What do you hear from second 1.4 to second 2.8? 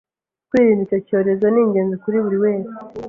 ningenzi kuri buri umwe